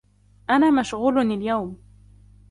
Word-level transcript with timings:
أنا 0.49 0.71
مشغول 0.71 1.17
اليوم. 1.31 1.79